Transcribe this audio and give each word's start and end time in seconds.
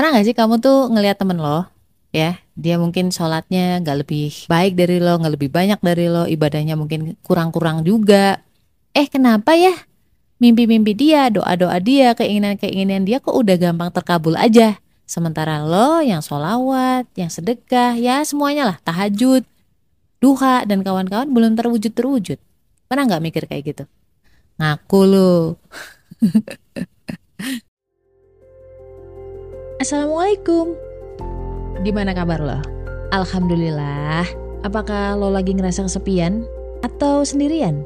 Pernah 0.00 0.16
gak 0.16 0.32
sih 0.32 0.32
kamu 0.32 0.64
tuh 0.64 0.88
ngelihat 0.88 1.20
temen 1.20 1.36
lo, 1.36 1.68
ya, 2.08 2.40
dia 2.56 2.80
mungkin 2.80 3.12
sholatnya 3.12 3.84
gak 3.84 4.00
lebih 4.00 4.32
baik 4.48 4.72
dari 4.72 4.96
lo, 4.96 5.20
gak 5.20 5.36
lebih 5.36 5.52
banyak 5.52 5.76
dari 5.76 6.08
lo, 6.08 6.24
ibadahnya 6.24 6.72
mungkin 6.72 7.20
kurang-kurang 7.20 7.84
juga. 7.84 8.40
Eh 8.96 9.04
kenapa 9.12 9.52
ya? 9.60 9.76
Mimpi-mimpi 10.40 10.96
dia, 10.96 11.28
doa-doa 11.28 11.76
dia, 11.84 12.16
keinginan-keinginan 12.16 13.04
dia 13.04 13.20
kok 13.20 13.36
udah 13.36 13.60
gampang 13.60 13.92
terkabul 13.92 14.40
aja. 14.40 14.80
Sementara 15.04 15.60
lo 15.68 16.00
yang 16.00 16.24
sholawat, 16.24 17.04
yang 17.12 17.28
sedekah, 17.28 17.92
ya 18.00 18.24
semuanya 18.24 18.72
lah, 18.72 18.76
tahajud, 18.80 19.44
duha, 20.16 20.64
dan 20.64 20.80
kawan-kawan 20.80 21.28
belum 21.28 21.60
terwujud-terwujud. 21.60 22.40
Pernah 22.88 23.04
gak 23.04 23.20
mikir 23.20 23.44
kayak 23.44 23.62
gitu? 23.68 23.84
Ngaku 24.56 25.00
lo. 25.04 25.60
Assalamualaikum. 29.80 30.76
Gimana 31.80 32.12
kabar 32.12 32.36
lo? 32.36 32.60
Alhamdulillah. 33.16 34.28
Apakah 34.60 35.16
lo 35.16 35.32
lagi 35.32 35.56
ngerasa 35.56 35.88
kesepian 35.88 36.44
atau 36.84 37.24
sendirian? 37.24 37.80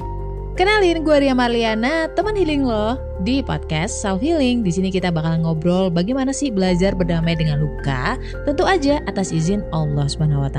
Kenalin 0.59 1.06
gue 1.06 1.16
Ria 1.22 1.38
Marliana, 1.38 2.10
teman 2.19 2.34
healing 2.34 2.66
lo 2.66 2.98
di 3.22 3.46
podcast 3.46 4.02
Self 4.02 4.19
Healing. 4.19 4.66
Di 4.66 4.74
sini 4.74 4.91
kita 4.91 5.14
bakal 5.14 5.46
ngobrol 5.46 5.86
bagaimana 5.86 6.34
sih 6.34 6.50
belajar 6.50 6.98
berdamai 6.98 7.38
dengan 7.38 7.62
luka, 7.62 8.19
tentu 8.42 8.66
aja 8.66 8.98
atas 9.06 9.30
izin 9.30 9.62
Allah 9.70 10.11
Subhanahu. 10.11 10.50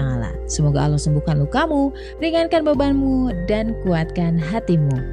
Semoga 0.47 0.87
Allah 0.87 1.03
sembuhkan 1.03 1.35
lukamu, 1.43 1.91
ringankan 2.23 2.63
bebanmu 2.63 3.35
dan 3.43 3.75
kuatkan 3.83 4.39
hatimu. 4.39 5.03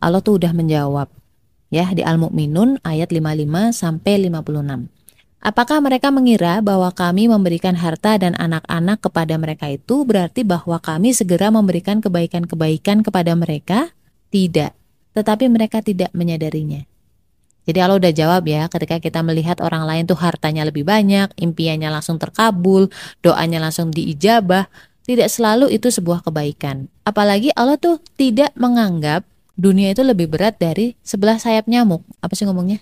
Allah 0.00 0.24
tuh 0.24 0.40
udah 0.40 0.56
menjawab 0.56 1.19
ya 1.70 1.88
di 1.94 2.02
Al-Mu'minun 2.02 2.82
ayat 2.82 3.14
55 3.14 3.72
sampai 3.72 4.28
56. 4.28 4.90
Apakah 5.40 5.80
mereka 5.80 6.12
mengira 6.12 6.60
bahwa 6.60 6.92
kami 6.92 7.24
memberikan 7.24 7.72
harta 7.72 8.20
dan 8.20 8.36
anak-anak 8.36 9.00
kepada 9.00 9.40
mereka 9.40 9.72
itu 9.72 10.04
berarti 10.04 10.44
bahwa 10.44 10.76
kami 10.76 11.16
segera 11.16 11.48
memberikan 11.48 12.04
kebaikan-kebaikan 12.04 13.00
kepada 13.00 13.32
mereka? 13.32 13.88
Tidak, 14.28 14.76
tetapi 15.16 15.48
mereka 15.48 15.80
tidak 15.80 16.12
menyadarinya. 16.12 16.84
Jadi 17.64 17.78
Allah 17.80 17.96
udah 17.96 18.12
jawab 18.12 18.44
ya, 18.52 18.68
ketika 18.68 19.00
kita 19.00 19.24
melihat 19.24 19.64
orang 19.64 19.88
lain 19.88 20.04
tuh 20.04 20.20
hartanya 20.20 20.68
lebih 20.68 20.84
banyak, 20.84 21.32
impiannya 21.40 21.88
langsung 21.88 22.20
terkabul, 22.20 22.92
doanya 23.24 23.64
langsung 23.64 23.88
diijabah, 23.94 24.68
tidak 25.08 25.32
selalu 25.32 25.72
itu 25.72 25.88
sebuah 25.88 26.20
kebaikan. 26.20 26.92
Apalagi 27.08 27.48
Allah 27.56 27.80
tuh 27.80 27.96
tidak 28.20 28.52
menganggap 28.60 29.24
dunia 29.60 29.92
itu 29.92 30.00
lebih 30.00 30.32
berat 30.32 30.56
dari 30.56 30.96
sebelah 31.04 31.36
sayap 31.36 31.68
nyamuk. 31.68 32.00
Apa 32.24 32.32
sih 32.32 32.48
ngomongnya? 32.48 32.80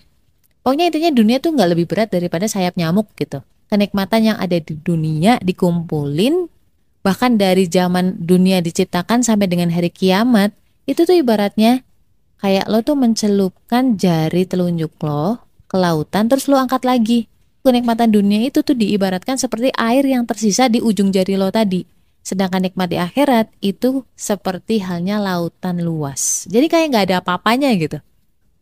Pokoknya 0.63 0.87
intinya 0.87 1.11
dunia 1.11 1.37
tuh 1.43 1.51
nggak 1.51 1.69
lebih 1.75 1.85
berat 1.91 2.09
daripada 2.09 2.47
sayap 2.47 2.79
nyamuk 2.79 3.11
gitu. 3.19 3.43
Kenikmatan 3.67 4.33
yang 4.33 4.37
ada 4.39 4.57
di 4.57 4.73
dunia 4.79 5.37
dikumpulin, 5.43 6.49
bahkan 7.05 7.37
dari 7.37 7.69
zaman 7.69 8.17
dunia 8.17 8.63
diciptakan 8.63 9.21
sampai 9.21 9.45
dengan 9.45 9.69
hari 9.69 9.93
kiamat, 9.93 10.55
itu 10.89 11.05
tuh 11.05 11.19
ibaratnya 11.19 11.85
kayak 12.41 12.65
lo 12.71 12.81
tuh 12.81 12.97
mencelupkan 12.97 13.99
jari 13.99 14.47
telunjuk 14.47 14.95
lo 15.03 15.43
ke 15.69 15.75
lautan 15.77 16.31
terus 16.31 16.49
lo 16.49 16.57
angkat 16.57 16.87
lagi. 16.87 17.29
Kenikmatan 17.61 18.09
dunia 18.09 18.41
itu 18.41 18.65
tuh 18.65 18.73
diibaratkan 18.73 19.37
seperti 19.37 19.69
air 19.75 20.01
yang 20.07 20.25
tersisa 20.25 20.71
di 20.71 20.81
ujung 20.81 21.13
jari 21.13 21.37
lo 21.37 21.51
tadi 21.53 21.98
Sedangkan 22.21 22.61
nikmat 22.67 22.91
di 22.91 22.97
akhirat 22.99 23.49
itu 23.63 24.05
seperti 24.13 24.83
halnya 24.83 25.17
lautan 25.17 25.81
luas. 25.81 26.45
Jadi 26.51 26.67
kayak 26.69 26.87
nggak 26.93 27.05
ada 27.09 27.15
apa-apanya 27.23 27.73
gitu. 27.79 27.97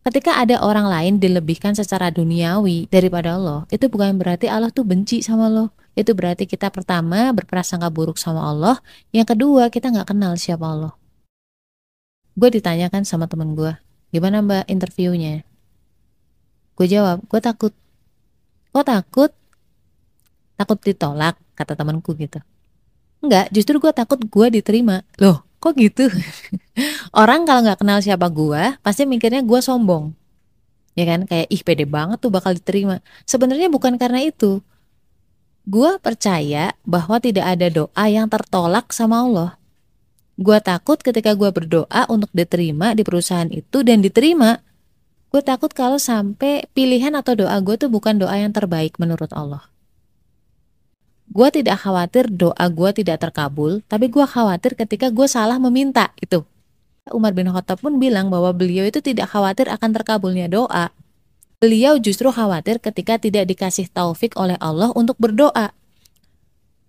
Ketika 0.08 0.40
ada 0.40 0.64
orang 0.64 0.88
lain 0.88 1.14
dilebihkan 1.20 1.76
secara 1.76 2.08
duniawi 2.08 2.88
daripada 2.88 3.36
Allah, 3.36 3.68
itu 3.68 3.92
bukan 3.92 4.16
berarti 4.16 4.48
Allah 4.48 4.72
tuh 4.72 4.88
benci 4.88 5.20
sama 5.20 5.52
lo. 5.52 5.76
Itu 6.00 6.16
berarti 6.16 6.48
kita 6.48 6.72
pertama 6.72 7.36
berprasangka 7.36 7.92
buruk 7.92 8.16
sama 8.16 8.48
Allah. 8.48 8.80
Yang 9.12 9.36
kedua 9.36 9.68
kita 9.68 9.92
nggak 9.92 10.16
kenal 10.16 10.40
siapa 10.40 10.64
Allah. 10.64 10.96
Gue 12.40 12.54
ditanyakan 12.54 13.04
sama 13.04 13.28
temen 13.28 13.52
gue, 13.58 13.76
gimana 14.14 14.40
mbak 14.40 14.70
interviewnya? 14.72 15.44
Gue 16.78 16.88
jawab, 16.88 17.26
gue 17.26 17.42
takut. 17.42 17.74
Kok 18.72 18.86
takut? 18.86 19.34
Takut 20.54 20.78
ditolak, 20.86 21.36
kata 21.58 21.74
temanku 21.74 22.14
gitu. 22.16 22.38
Enggak, 23.22 23.50
justru 23.50 23.82
gue 23.82 23.92
takut 23.94 24.20
gue 24.22 24.48
diterima. 24.62 25.02
Loh, 25.18 25.42
kok 25.58 25.74
gitu? 25.78 26.06
Orang 27.22 27.50
kalau 27.50 27.66
nggak 27.66 27.82
kenal 27.82 28.00
siapa 28.02 28.30
gue, 28.30 28.78
pasti 28.86 29.10
mikirnya 29.10 29.42
gue 29.42 29.60
sombong. 29.62 30.14
Ya 30.98 31.06
kan, 31.06 31.26
kayak 31.30 31.50
ih 31.50 31.62
pede 31.62 31.86
banget 31.86 32.18
tuh 32.22 32.34
bakal 32.34 32.58
diterima. 32.58 33.02
Sebenarnya 33.26 33.70
bukan 33.70 33.98
karena 34.02 34.22
itu. 34.26 34.62
Gue 35.68 36.00
percaya 36.00 36.74
bahwa 36.88 37.20
tidak 37.20 37.46
ada 37.58 37.68
doa 37.68 38.06
yang 38.08 38.32
tertolak 38.32 38.90
sama 38.96 39.22
Allah. 39.22 39.52
Gue 40.38 40.62
takut 40.62 41.02
ketika 41.02 41.34
gue 41.34 41.50
berdoa 41.50 42.06
untuk 42.08 42.30
diterima 42.32 42.94
di 42.94 43.02
perusahaan 43.02 43.50
itu 43.50 43.82
dan 43.82 44.06
diterima. 44.06 44.62
Gue 45.28 45.42
takut 45.44 45.74
kalau 45.74 46.00
sampai 46.00 46.70
pilihan 46.72 47.12
atau 47.18 47.36
doa 47.36 47.58
gue 47.60 47.76
tuh 47.76 47.90
bukan 47.92 48.22
doa 48.22 48.38
yang 48.38 48.54
terbaik 48.54 48.96
menurut 49.02 49.34
Allah. 49.34 49.66
Gue 51.28 51.52
tidak 51.52 51.84
khawatir 51.84 52.32
doa 52.32 52.66
gue 52.72 52.90
tidak 52.96 53.20
terkabul, 53.20 53.84
tapi 53.92 54.08
gue 54.08 54.24
khawatir 54.24 54.80
ketika 54.80 55.12
gue 55.12 55.28
salah 55.28 55.60
meminta 55.60 56.16
itu. 56.24 56.48
Umar 57.12 57.36
bin 57.36 57.48
Khattab 57.52 57.84
pun 57.84 58.00
bilang 58.00 58.32
bahwa 58.32 58.52
beliau 58.52 58.84
itu 58.88 59.00
tidak 59.04 59.32
khawatir 59.32 59.68
akan 59.68 59.92
terkabulnya 59.96 60.48
doa. 60.48 60.92
Beliau 61.60 62.00
justru 62.00 62.32
khawatir 62.32 62.80
ketika 62.80 63.20
tidak 63.20 63.48
dikasih 63.48 63.92
taufik 63.92 64.36
oleh 64.40 64.56
Allah 64.60 64.92
untuk 64.96 65.16
berdoa. 65.20 65.72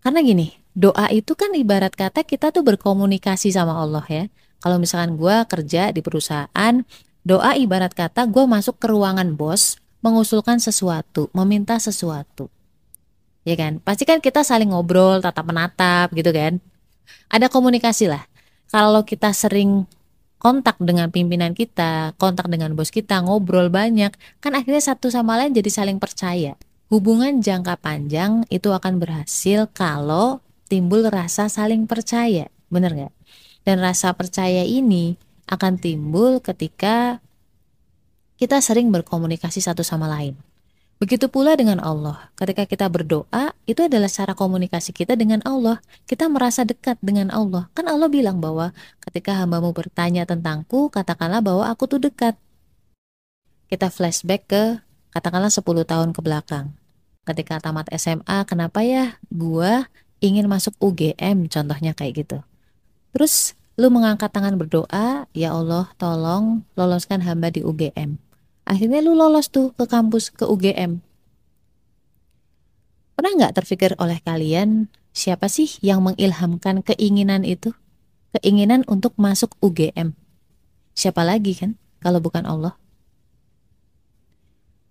Karena 0.03 0.21
gini, 0.23 0.55
doa 0.75 1.11
itu 1.11 1.35
kan 1.35 1.55
ibarat 1.55 1.95
kata 1.95 2.23
kita 2.23 2.55
tuh 2.55 2.63
berkomunikasi 2.63 3.51
sama 3.55 3.75
Allah 3.75 4.07
ya. 4.07 4.25
Kalau 4.59 4.79
misalkan 4.79 5.15
gue 5.19 5.37
kerja 5.47 5.91
di 5.95 6.03
perusahaan, 6.03 6.75
doa 7.23 7.51
ibarat 7.55 7.95
kata 7.95 8.27
gue 8.27 8.45
masuk 8.47 8.79
ke 8.79 8.87
ruangan 8.91 9.39
bos, 9.39 9.79
mengusulkan 10.03 10.59
sesuatu, 10.59 11.31
meminta 11.35 11.79
sesuatu 11.79 12.51
ya 13.49 13.57
kan? 13.57 13.81
Pasti 13.81 14.05
kan 14.05 14.21
kita 14.21 14.45
saling 14.45 14.69
ngobrol 14.69 15.25
tatap 15.25 15.49
menatap 15.49 16.13
gitu 16.13 16.29
kan? 16.31 16.61
Ada 17.33 17.49
komunikasi 17.49 18.13
lah. 18.13 18.29
Kalau 18.69 19.09
kita 19.09 19.33
sering 19.33 19.89
kontak 20.39 20.79
dengan 20.79 21.11
pimpinan 21.11 21.51
kita 21.57 22.15
kontak 22.15 22.47
dengan 22.47 22.71
bos 22.79 22.95
kita 22.95 23.19
ngobrol 23.27 23.75
banyak 23.75 24.15
kan 24.39 24.53
akhirnya 24.55 24.95
satu 24.95 25.11
sama 25.11 25.35
lain 25.41 25.57
jadi 25.57 25.71
saling 25.73 25.99
percaya. 25.99 26.55
Hubungan 26.89 27.41
jangka 27.45 27.81
panjang 27.81 28.49
itu 28.49 28.73
akan 28.73 29.01
berhasil 29.01 29.69
kalau 29.73 30.41
timbul 30.69 31.05
rasa 31.09 31.49
saling 31.49 31.85
percaya. 31.85 32.49
Bener 32.69 32.93
nggak? 32.93 33.15
Dan 33.65 33.81
rasa 33.81 34.13
percaya 34.17 34.65
ini 34.65 35.17
akan 35.49 35.81
timbul 35.81 36.41
ketika 36.41 37.21
kita 38.39 38.63
sering 38.63 38.93
berkomunikasi 38.95 39.59
satu 39.59 39.83
sama 39.83 40.07
lain 40.07 40.39
Begitu 40.99 41.31
pula 41.31 41.55
dengan 41.55 41.79
Allah. 41.79 42.35
Ketika 42.35 42.67
kita 42.67 42.91
berdoa, 42.91 43.55
itu 43.71 43.87
adalah 43.87 44.11
cara 44.11 44.35
komunikasi 44.35 44.91
kita 44.91 45.15
dengan 45.15 45.39
Allah. 45.47 45.79
Kita 46.11 46.27
merasa 46.27 46.67
dekat 46.67 46.99
dengan 46.99 47.31
Allah. 47.31 47.71
Kan 47.71 47.87
Allah 47.87 48.11
bilang 48.11 48.43
bahwa 48.43 48.75
ketika 49.07 49.39
hambamu 49.39 49.71
bertanya 49.71 50.27
tentangku, 50.27 50.91
katakanlah 50.91 51.39
bahwa 51.39 51.71
aku 51.71 51.87
tuh 51.87 52.03
dekat. 52.03 52.35
Kita 53.71 53.95
flashback 53.95 54.43
ke 54.51 54.63
katakanlah 55.15 55.55
10 55.55 55.63
tahun 55.87 56.11
ke 56.11 56.19
belakang. 56.19 56.75
Ketika 57.23 57.63
tamat 57.63 57.87
SMA, 57.95 58.43
kenapa 58.43 58.83
ya 58.83 59.23
gua 59.31 59.87
ingin 60.19 60.51
masuk 60.51 60.75
UGM 60.83 61.47
contohnya 61.47 61.95
kayak 61.95 62.27
gitu. 62.27 62.43
Terus 63.15 63.55
lu 63.79 63.87
mengangkat 63.95 64.35
tangan 64.35 64.59
berdoa, 64.59 65.31
ya 65.31 65.55
Allah 65.55 65.95
tolong 65.95 66.67
loloskan 66.75 67.23
hamba 67.23 67.55
di 67.55 67.63
UGM 67.63 68.28
akhirnya 68.69 69.01
lu 69.01 69.17
lolos 69.17 69.49
tuh 69.49 69.73
ke 69.73 69.89
kampus 69.89 70.29
ke 70.29 70.45
UGM 70.45 71.01
pernah 73.19 73.35
nggak 73.35 73.59
terpikir 73.59 73.99
oleh 73.99 74.23
kalian 74.23 74.87
siapa 75.11 75.51
sih 75.51 75.67
yang 75.83 76.07
mengilhamkan 76.07 76.87
keinginan 76.87 77.43
itu? 77.43 77.75
Keinginan 78.31 78.87
untuk 78.87 79.19
masuk 79.19 79.59
UGM 79.59 80.15
siapa 80.95 81.27
lagi 81.27 81.59
kan 81.59 81.75
kalau 81.99 82.23
bukan 82.23 82.47
Allah? 82.47 82.79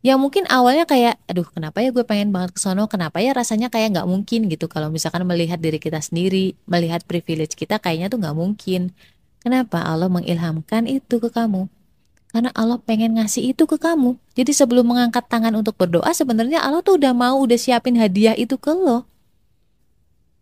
Ya 0.03 0.19
mungkin 0.19 0.47
awalnya 0.47 0.83
kayak 0.87 1.19
aduh 1.27 1.43
kenapa 1.47 1.83
ya 1.83 1.95
gue 1.95 2.03
pengen 2.03 2.35
banget 2.35 2.55
ke 2.55 2.59
sono? 2.59 2.87
Kenapa 2.91 3.19
ya 3.19 3.31
rasanya 3.31 3.67
kayak 3.67 3.95
nggak 3.95 4.07
mungkin? 4.07 4.47
Gitu. 4.47 4.67
Kalau 4.71 4.87
misalkan 4.87 5.23
melihat 5.27 5.59
diri 5.59 5.79
kita 5.79 5.99
sendiri 5.99 6.55
melihat 6.67 7.03
privilege 7.03 7.55
kita 7.55 7.79
kayaknya 7.79 8.07
tuh 8.07 8.19
nggak 8.19 8.35
mungkin. 8.35 8.95
Kenapa 9.43 9.83
Allah 9.83 10.07
mengilhamkan 10.07 10.87
itu 10.87 11.19
ke 11.19 11.31
kamu 11.31 11.71
karena 12.37 12.53
Allah 12.53 12.77
pengen 12.77 13.17
ngasih 13.17 13.57
itu 13.57 13.65
ke 13.65 13.81
kamu. 13.81 14.13
Jadi 14.37 14.53
sebelum 14.53 14.85
mengangkat 14.85 15.25
tangan 15.25 15.57
untuk 15.57 15.73
berdoa, 15.73 16.13
sebenarnya 16.13 16.61
Allah 16.61 16.85
tuh 16.85 17.01
udah 17.01 17.09
mau 17.17 17.41
udah 17.41 17.57
siapin 17.57 17.97
hadiah 17.97 18.37
itu 18.37 18.61
ke 18.61 18.69
lo. 18.77 19.09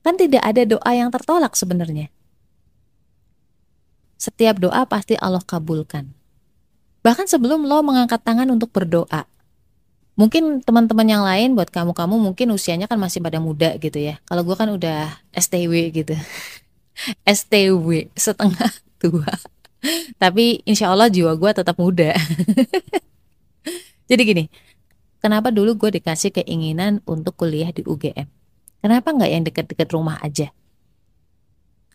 Kan 0.03 0.19
tidak 0.19 0.43
ada 0.43 0.67
doa 0.67 0.91
yang 0.91 1.07
tertolak 1.07 1.55
sebenarnya. 1.55 2.11
Setiap 4.19 4.59
doa 4.59 4.83
pasti 4.83 5.15
Allah 5.15 5.39
kabulkan. 5.39 6.11
Bahkan 6.99 7.31
sebelum 7.31 7.63
lo 7.63 7.79
mengangkat 7.79 8.19
tangan 8.27 8.51
untuk 8.51 8.75
berdoa. 8.75 9.23
Mungkin 10.19 10.59
teman-teman 10.67 11.07
yang 11.07 11.23
lain 11.23 11.55
buat 11.55 11.71
kamu-kamu 11.71 12.19
mungkin 12.19 12.51
usianya 12.51 12.91
kan 12.91 12.99
masih 12.99 13.23
pada 13.23 13.39
muda 13.39 13.79
gitu 13.79 14.03
ya. 14.03 14.19
Kalau 14.27 14.43
gue 14.43 14.55
kan 14.59 14.67
udah 14.67 15.15
STW 15.31 15.95
gitu. 15.95 16.19
STW, 17.39 18.11
setengah 18.19 18.83
tua. 18.99 19.31
Tapi 20.21 20.65
insya 20.65 20.91
Allah 20.91 21.09
jiwa 21.09 21.35
gue 21.35 21.51
tetap 21.51 21.75
muda. 21.77 22.13
Jadi 24.09 24.21
gini, 24.21 24.45
kenapa 25.21 25.49
dulu 25.49 25.75
gue 25.77 25.97
dikasih 25.97 26.29
keinginan 26.29 27.01
untuk 27.09 27.33
kuliah 27.37 27.73
di 27.73 27.81
UGM? 27.81 28.27
Kenapa 28.85 29.09
nggak 29.09 29.31
yang 29.31 29.43
deket-deket 29.43 29.89
rumah 29.93 30.21
aja? 30.21 30.53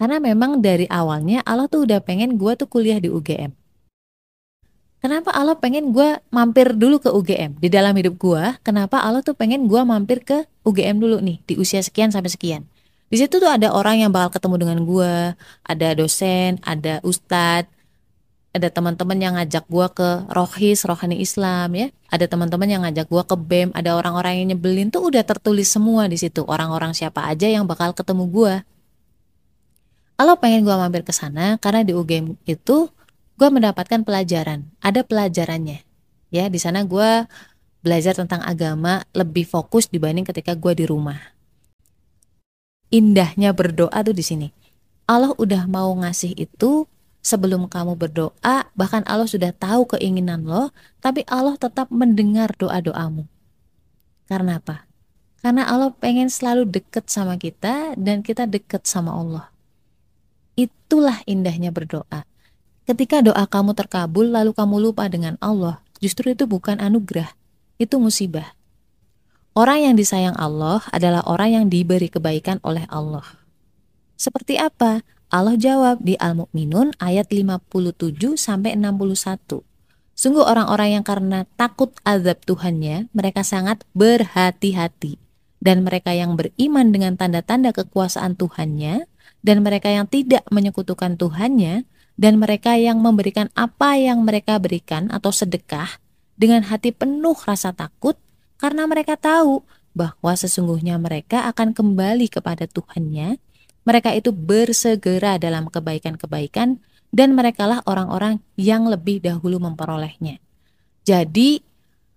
Karena 0.00 0.16
memang 0.18 0.64
dari 0.64 0.88
awalnya 0.88 1.44
Allah 1.44 1.68
tuh 1.68 1.86
udah 1.86 2.00
pengen 2.02 2.40
gue 2.40 2.52
tuh 2.56 2.66
kuliah 2.66 2.98
di 2.98 3.12
UGM. 3.12 3.52
Kenapa 5.00 5.32
Allah 5.32 5.56
pengen 5.56 5.96
gue 5.96 6.20
mampir 6.28 6.76
dulu 6.76 7.00
ke 7.00 7.08
UGM 7.08 7.56
di 7.56 7.72
dalam 7.72 7.96
hidup 7.96 8.20
gue? 8.20 8.44
Kenapa 8.60 9.00
Allah 9.00 9.24
tuh 9.24 9.32
pengen 9.32 9.64
gue 9.64 9.80
mampir 9.80 10.20
ke 10.20 10.44
UGM 10.60 11.00
dulu 11.00 11.24
nih 11.24 11.40
di 11.48 11.56
usia 11.56 11.80
sekian 11.80 12.12
sampai 12.12 12.28
sekian? 12.28 12.68
Di 13.08 13.16
situ 13.16 13.40
tuh 13.40 13.48
ada 13.48 13.72
orang 13.72 14.04
yang 14.04 14.12
bakal 14.12 14.36
ketemu 14.36 14.56
dengan 14.60 14.78
gue, 14.84 15.14
ada 15.64 15.88
dosen, 15.96 16.60
ada 16.60 17.00
ustadz, 17.00 17.72
ada 18.50 18.66
teman-teman 18.66 19.14
yang 19.14 19.38
ngajak 19.38 19.62
gue 19.70 19.86
ke 19.94 20.08
rohis, 20.26 20.82
rohani 20.82 21.22
Islam 21.22 21.70
ya, 21.78 21.86
ada 22.10 22.26
teman-teman 22.26 22.66
yang 22.66 22.82
ngajak 22.82 23.06
gue 23.06 23.22
ke 23.22 23.36
BEM, 23.38 23.68
ada 23.78 23.94
orang-orang 23.94 24.42
yang 24.42 24.46
nyebelin. 24.54 24.90
Tuh 24.90 25.06
udah 25.06 25.22
tertulis 25.22 25.70
semua 25.70 26.10
di 26.10 26.18
situ, 26.18 26.42
orang-orang 26.42 26.90
siapa 26.90 27.22
aja 27.30 27.46
yang 27.46 27.62
bakal 27.70 27.94
ketemu 27.94 28.26
gue. 28.26 28.54
Allah 30.18 30.36
pengen 30.36 30.66
gue 30.66 30.74
mampir 30.74 31.06
ke 31.06 31.14
sana 31.14 31.56
karena 31.62 31.86
di 31.86 31.94
UGM 31.94 32.36
itu 32.44 32.90
gue 33.38 33.48
mendapatkan 33.48 34.02
pelajaran. 34.04 34.68
Ada 34.82 35.06
pelajarannya. 35.06 35.80
Ya 36.28 36.50
di 36.50 36.58
sana 36.60 36.84
gue 36.84 37.24
belajar 37.80 38.12
tentang 38.12 38.44
agama 38.44 39.06
lebih 39.16 39.48
fokus 39.48 39.88
dibanding 39.88 40.28
ketika 40.28 40.52
gue 40.52 40.76
di 40.76 40.84
rumah. 40.84 41.16
Indahnya 42.90 43.54
berdoa 43.54 43.96
tuh 44.02 44.12
di 44.12 44.20
sini. 44.20 44.48
Allah 45.08 45.32
udah 45.38 45.64
mau 45.70 45.94
ngasih 45.96 46.36
itu 46.36 46.84
sebelum 47.20 47.68
kamu 47.68 47.96
berdoa 47.96 48.68
bahkan 48.72 49.04
Allah 49.04 49.28
sudah 49.28 49.52
tahu 49.52 49.96
keinginan 49.96 50.44
lo 50.48 50.72
tapi 51.04 51.24
Allah 51.28 51.56
tetap 51.60 51.92
mendengar 51.92 52.52
doa-doamu 52.56 53.28
karena 54.26 54.58
apa 54.58 54.88
karena 55.40 55.68
Allah 55.68 55.92
pengen 55.96 56.28
selalu 56.28 56.68
deket 56.68 57.08
sama 57.08 57.36
kita 57.36 57.96
dan 57.96 58.24
kita 58.24 58.48
deket 58.48 58.88
sama 58.88 59.12
Allah 59.12 59.52
itulah 60.56 61.20
indahnya 61.28 61.72
berdoa 61.72 62.28
Ketika 62.90 63.22
doa 63.22 63.46
kamu 63.46 63.78
terkabul 63.78 64.34
lalu 64.34 64.50
kamu 64.50 64.90
lupa 64.90 65.06
dengan 65.06 65.38
Allah, 65.38 65.78
justru 66.02 66.34
itu 66.34 66.42
bukan 66.50 66.82
anugerah, 66.82 67.30
itu 67.78 68.02
musibah. 68.02 68.58
Orang 69.54 69.86
yang 69.86 69.94
disayang 69.94 70.34
Allah 70.34 70.82
adalah 70.90 71.22
orang 71.22 71.54
yang 71.54 71.64
diberi 71.70 72.10
kebaikan 72.10 72.58
oleh 72.66 72.90
Allah. 72.90 73.22
Seperti 74.18 74.58
apa? 74.58 75.06
Allah 75.30 75.54
jawab 75.54 76.02
di 76.02 76.18
Al-Mu'minun 76.18 76.98
ayat 76.98 77.30
57 77.30 78.34
sampai 78.34 78.74
61. 78.74 79.62
Sungguh 80.18 80.42
orang-orang 80.42 81.00
yang 81.00 81.04
karena 81.06 81.46
takut 81.54 81.94
azab 82.02 82.42
Tuhannya, 82.42 83.08
mereka 83.14 83.46
sangat 83.46 83.86
berhati-hati. 83.94 85.22
Dan 85.62 85.86
mereka 85.86 86.10
yang 86.12 86.34
beriman 86.34 86.90
dengan 86.90 87.14
tanda-tanda 87.14 87.70
kekuasaan 87.70 88.34
Tuhannya, 88.34 89.06
dan 89.46 89.56
mereka 89.62 89.88
yang 89.88 90.10
tidak 90.10 90.42
menyekutukan 90.50 91.14
Tuhannya, 91.14 91.86
dan 92.20 92.36
mereka 92.36 92.76
yang 92.76 93.00
memberikan 93.00 93.48
apa 93.56 93.96
yang 93.96 94.26
mereka 94.26 94.60
berikan 94.60 95.08
atau 95.08 95.32
sedekah 95.32 96.02
dengan 96.36 96.66
hati 96.68 96.92
penuh 96.92 97.36
rasa 97.36 97.72
takut 97.72 98.20
karena 98.60 98.84
mereka 98.84 99.16
tahu 99.16 99.64
bahwa 99.96 100.32
sesungguhnya 100.36 101.00
mereka 101.00 101.48
akan 101.48 101.72
kembali 101.72 102.28
kepada 102.28 102.68
Tuhannya. 102.68 103.40
Mereka 103.88 104.12
itu 104.16 104.30
bersegera 104.30 105.40
dalam 105.40 105.68
kebaikan-kebaikan 105.72 106.80
dan 107.10 107.28
merekalah 107.34 107.82
orang-orang 107.88 108.38
yang 108.54 108.86
lebih 108.86 109.18
dahulu 109.24 109.58
memperolehnya. 109.58 110.38
Jadi 111.02 111.64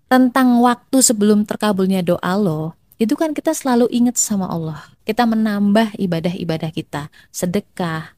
tentang 0.06 0.60
waktu 0.60 1.02
sebelum 1.02 1.48
terkabulnya 1.48 2.04
doa 2.04 2.36
lo, 2.38 2.78
itu 3.00 3.18
kan 3.18 3.34
kita 3.34 3.50
selalu 3.50 3.90
ingat 3.90 4.14
sama 4.14 4.46
Allah. 4.46 4.86
Kita 5.02 5.26
menambah 5.26 5.98
ibadah-ibadah 5.98 6.70
kita, 6.70 7.10
sedekah, 7.34 8.14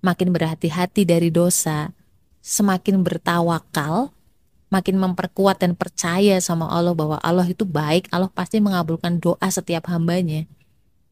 makin 0.00 0.32
berhati-hati 0.32 1.04
dari 1.04 1.28
dosa, 1.28 1.92
semakin 2.40 3.04
bertawakal, 3.04 4.14
makin 4.72 4.96
memperkuat 4.98 5.62
dan 5.62 5.76
percaya 5.76 6.40
sama 6.40 6.70
Allah 6.70 6.94
bahwa 6.96 7.20
Allah 7.20 7.46
itu 7.46 7.66
baik, 7.68 8.08
Allah 8.14 8.30
pasti 8.32 8.62
mengabulkan 8.62 9.18
doa 9.20 9.48
setiap 9.50 9.90
hambanya. 9.92 10.46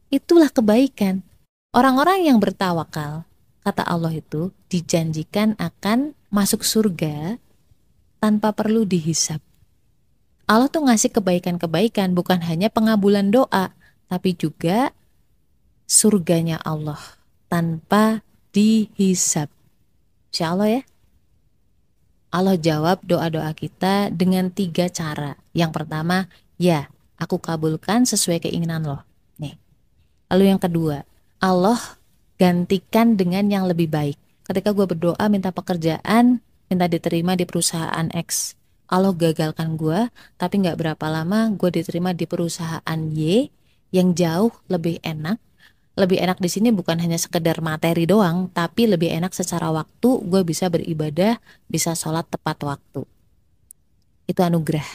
Itulah 0.08 0.48
kebaikan. 0.48 1.26
Orang-orang 1.74 2.22
yang 2.22 2.38
bertawakal, 2.38 3.26
kata 3.66 3.82
Allah 3.82 4.14
itu, 4.14 4.54
dijanjikan 4.70 5.58
akan 5.58 6.14
masuk 6.30 6.62
surga 6.62 7.42
tanpa 8.22 8.54
perlu 8.54 8.86
dihisap. 8.86 9.42
Allah 10.46 10.70
tuh 10.70 10.86
ngasih 10.86 11.10
kebaikan-kebaikan 11.10 12.14
bukan 12.14 12.38
hanya 12.46 12.70
pengabulan 12.70 13.26
doa, 13.34 13.74
tapi 14.06 14.38
juga 14.38 14.94
surganya 15.90 16.62
Allah 16.62 17.02
tanpa 17.50 18.22
dihisap. 18.54 19.50
Insya 20.30 20.54
Allah 20.54 20.78
ya. 20.78 20.82
Allah 22.30 22.54
jawab 22.54 23.02
doa-doa 23.02 23.50
kita 23.50 24.14
dengan 24.14 24.46
tiga 24.54 24.86
cara. 24.86 25.42
Yang 25.50 25.82
pertama, 25.82 26.30
ya, 26.54 26.86
aku 27.18 27.42
kabulkan 27.42 28.06
sesuai 28.06 28.46
keinginan 28.46 28.86
loh. 28.86 29.02
Nih. 29.42 29.58
Lalu 30.30 30.54
yang 30.54 30.62
kedua, 30.62 31.02
Allah 31.44 32.00
gantikan 32.40 33.20
dengan 33.20 33.44
yang 33.52 33.68
lebih 33.68 33.92
baik. 33.92 34.16
Ketika 34.48 34.72
gue 34.72 34.88
berdoa 34.88 35.28
minta 35.28 35.52
pekerjaan, 35.52 36.40
minta 36.72 36.88
diterima 36.88 37.36
di 37.36 37.44
perusahaan 37.44 38.08
X. 38.16 38.56
Allah 38.88 39.12
gagalkan 39.12 39.76
gue, 39.76 40.08
tapi 40.40 40.64
nggak 40.64 40.80
berapa 40.80 41.06
lama 41.12 41.52
gue 41.52 41.68
diterima 41.68 42.16
di 42.16 42.24
perusahaan 42.24 43.00
Y 43.12 43.52
yang 43.92 44.16
jauh 44.16 44.56
lebih 44.72 45.04
enak, 45.04 45.36
lebih 46.00 46.16
enak 46.16 46.40
di 46.40 46.48
sini 46.48 46.72
bukan 46.72 46.96
hanya 46.96 47.20
sekedar 47.20 47.60
materi 47.60 48.08
doang, 48.08 48.48
tapi 48.48 48.88
lebih 48.88 49.12
enak 49.12 49.36
secara 49.36 49.68
waktu 49.68 50.24
gue 50.24 50.40
bisa 50.48 50.72
beribadah, 50.72 51.36
bisa 51.68 51.92
sholat 51.92 52.24
tepat 52.32 52.56
waktu. 52.64 53.04
Itu 54.24 54.40
anugerah. 54.40 54.88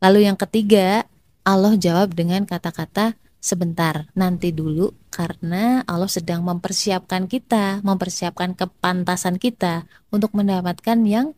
Lalu 0.00 0.32
yang 0.32 0.40
ketiga, 0.40 1.04
Allah 1.44 1.76
jawab 1.76 2.16
dengan 2.16 2.48
kata-kata 2.48 3.20
sebentar, 3.44 4.08
nanti 4.16 4.56
dulu 4.56 4.96
karena 5.12 5.84
Allah 5.84 6.08
sedang 6.08 6.40
mempersiapkan 6.40 7.28
kita, 7.28 7.84
mempersiapkan 7.84 8.56
kepantasan 8.56 9.36
kita 9.36 9.84
untuk 10.08 10.32
mendapatkan 10.32 10.96
yang 11.04 11.36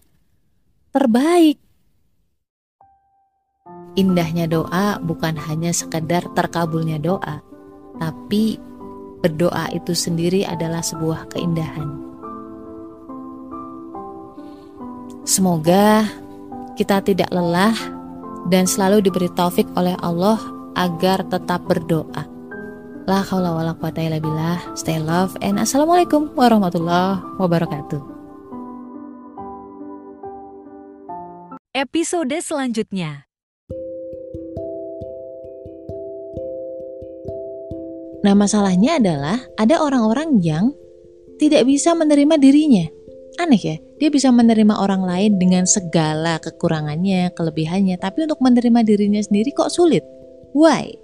terbaik. 0.94 1.58
Indahnya 3.98 4.46
doa 4.46 5.02
bukan 5.02 5.34
hanya 5.34 5.74
sekedar 5.74 6.30
terkabulnya 6.38 7.02
doa, 7.02 7.42
tapi 7.98 8.62
berdoa 9.18 9.74
itu 9.74 9.90
sendiri 9.90 10.46
adalah 10.46 10.86
sebuah 10.86 11.26
keindahan. 11.34 11.90
Semoga 15.26 16.06
kita 16.78 17.02
tidak 17.02 17.34
lelah 17.34 17.74
dan 18.46 18.62
selalu 18.62 19.02
diberi 19.02 19.26
taufik 19.34 19.66
oleh 19.74 19.98
Allah 19.98 20.38
agar 20.76 21.24
tetap 21.24 21.64
berdoa. 21.64 22.28
La 23.08 23.24
haula 23.24 23.56
wala 23.56 23.72
quwata 23.72 24.04
illa 24.04 24.20
billah. 24.20 24.60
Stay 24.76 25.00
love 25.00 25.32
and 25.40 25.56
assalamualaikum 25.56 26.36
warahmatullahi 26.36 27.24
wabarakatuh. 27.40 28.14
Episode 31.72 32.36
selanjutnya 32.44 33.26
Nah, 38.26 38.34
masalahnya 38.34 38.98
adalah 38.98 39.38
ada 39.54 39.78
orang-orang 39.78 40.42
yang 40.42 40.74
tidak 41.38 41.62
bisa 41.62 41.94
menerima 41.94 42.34
dirinya. 42.42 42.82
Aneh 43.38 43.60
ya, 43.62 43.76
dia 44.02 44.10
bisa 44.10 44.34
menerima 44.34 44.82
orang 44.82 45.06
lain 45.06 45.38
dengan 45.38 45.62
segala 45.62 46.42
kekurangannya, 46.42 47.30
kelebihannya, 47.38 47.94
tapi 48.02 48.26
untuk 48.26 48.42
menerima 48.42 48.82
dirinya 48.82 49.22
sendiri 49.22 49.54
kok 49.54 49.70
sulit. 49.70 50.02
喂 50.56 50.98